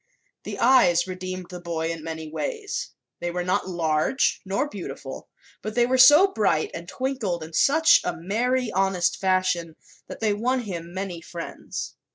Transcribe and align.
The 0.45 0.57
eyes 0.57 1.05
redeemed 1.05 1.51
the 1.51 1.59
boy 1.59 1.91
in 1.91 2.03
many 2.03 2.27
ways. 2.27 2.89
They 3.19 3.29
were 3.29 3.43
not 3.43 3.69
large 3.69 4.41
nor 4.43 4.67
beautiful, 4.67 5.29
but 5.61 5.75
they 5.75 5.85
were 5.85 5.99
so 5.99 6.25
bright 6.33 6.71
and 6.73 6.87
twinkled 6.87 7.43
in 7.43 7.53
such 7.53 8.01
a 8.03 8.17
merry, 8.17 8.71
honest 8.71 9.15
fashion 9.17 9.75
that 10.07 10.19
they 10.19 10.33
won 10.33 10.61
him 10.61 10.91
many 10.91 11.21
friends. 11.21 11.97